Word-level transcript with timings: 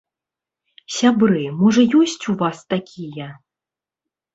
Сябры, 0.95 1.45
можа 1.61 1.81
ёсць 2.03 2.27
у 2.33 2.39
вас 2.43 2.67
такія? 2.77 3.33